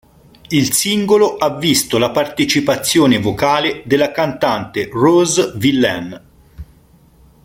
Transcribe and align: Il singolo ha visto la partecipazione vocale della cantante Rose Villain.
Il 0.49 0.73
singolo 0.73 1.37
ha 1.37 1.57
visto 1.59 1.99
la 1.99 2.09
partecipazione 2.09 3.19
vocale 3.19 3.83
della 3.85 4.11
cantante 4.11 4.89
Rose 4.91 5.53
Villain. 5.57 6.21